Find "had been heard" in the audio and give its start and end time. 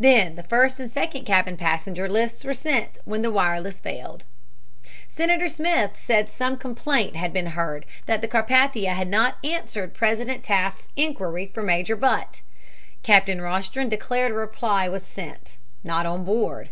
7.14-7.86